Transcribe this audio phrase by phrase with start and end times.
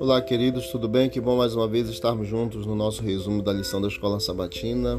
[0.00, 1.10] Olá, queridos, tudo bem?
[1.10, 4.98] Que bom mais uma vez estarmos juntos no nosso resumo da lição da Escola Sabatina.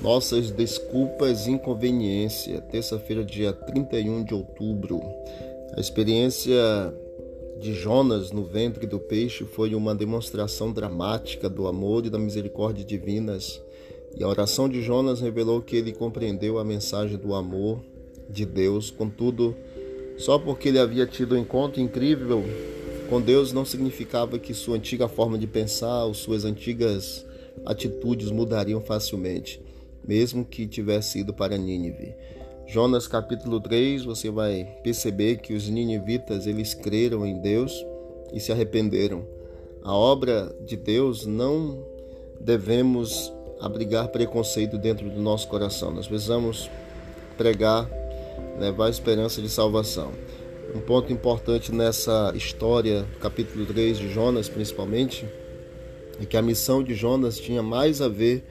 [0.00, 5.00] Nossas desculpas e inconveniência, terça-feira, dia 31 de outubro.
[5.76, 6.94] A experiência
[7.58, 12.84] de Jonas no ventre do peixe foi uma demonstração dramática do amor e da misericórdia
[12.84, 13.60] divinas.
[14.16, 17.80] E a oração de Jonas revelou que ele compreendeu a mensagem do amor
[18.28, 19.56] de Deus, contudo,
[20.20, 22.44] só porque ele havia tido um encontro incrível
[23.10, 27.26] com Deus não significava que sua antiga forma de pensar ou suas antigas
[27.66, 29.60] atitudes mudariam facilmente,
[30.06, 32.14] mesmo que tivesse ido para Nínive.
[32.68, 37.84] Jonas capítulo 3, você vai perceber que os ninivitas eles creram em Deus
[38.32, 39.26] e se arrependeram.
[39.82, 41.84] A obra de Deus não
[42.40, 45.90] devemos abrigar preconceito dentro do nosso coração.
[45.90, 46.70] Nós precisamos
[47.36, 47.90] pregar,
[48.58, 50.12] levar a esperança de salvação.
[50.74, 55.26] Um ponto importante nessa história, capítulo 3 de Jonas, principalmente,
[56.20, 58.44] é que a missão de Jonas tinha mais a ver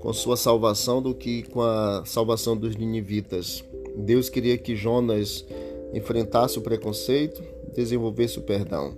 [0.00, 3.64] com sua salvação do que com a salvação dos ninivitas.
[3.96, 5.44] Deus queria que Jonas
[5.92, 7.42] enfrentasse o preconceito,
[7.74, 8.96] desenvolvesse o perdão.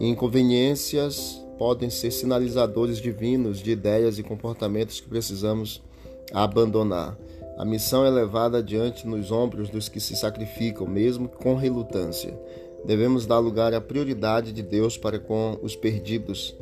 [0.00, 5.82] Inconveniências podem ser sinalizadores divinos de ideias e comportamentos que precisamos
[6.32, 7.16] abandonar.
[7.56, 12.38] A missão é levada adiante nos ombros dos que se sacrificam, mesmo com relutância.
[12.84, 16.54] Devemos dar lugar à prioridade de Deus para com os perdidos.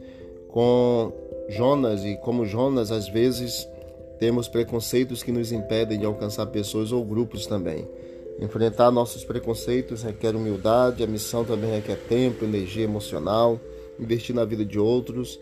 [0.48, 1.12] Com
[1.48, 3.68] Jonas e como Jonas, às vezes
[4.20, 7.88] temos preconceitos que nos impedem de alcançar pessoas ou grupos também.
[8.40, 13.60] Enfrentar nossos preconceitos requer humildade, a missão também requer tempo, energia emocional,
[13.98, 15.40] investir na vida de outros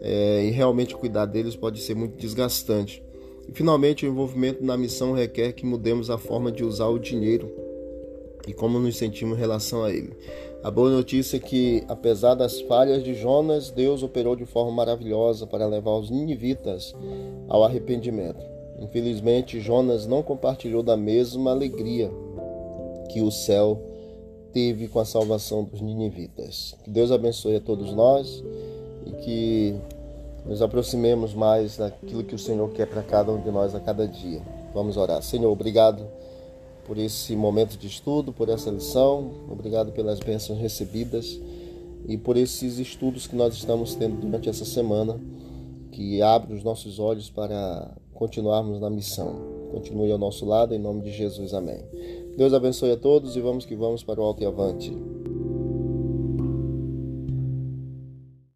[0.00, 3.02] é, e realmente cuidar deles pode ser muito desgastante.
[3.48, 7.50] E finalmente, o envolvimento na missão requer que mudemos a forma de usar o dinheiro
[8.46, 10.12] e como nos sentimos em relação a ele.
[10.62, 15.46] A boa notícia é que, apesar das falhas de Jonas, Deus operou de forma maravilhosa
[15.46, 16.94] para levar os ninivitas
[17.48, 18.42] ao arrependimento.
[18.78, 22.10] Infelizmente, Jonas não compartilhou da mesma alegria
[23.10, 23.80] que o céu
[24.52, 26.74] teve com a salvação dos ninivitas.
[26.82, 28.42] Que Deus abençoe a todos nós
[29.06, 29.74] e que
[30.46, 34.06] nos aproximemos mais daquilo que o Senhor quer para cada um de nós a cada
[34.06, 34.42] dia.
[34.74, 35.22] Vamos orar.
[35.22, 36.06] Senhor, obrigado
[36.86, 41.40] por esse momento de estudo, por essa lição, obrigado pelas bênçãos recebidas
[42.06, 45.18] e por esses estudos que nós estamos tendo durante essa semana,
[45.90, 49.54] que abre os nossos olhos para continuarmos na missão.
[49.70, 51.54] Continue ao nosso lado, em nome de Jesus.
[51.54, 51.80] Amém.
[52.36, 55.13] Deus abençoe a todos e vamos que vamos para o alto e avante.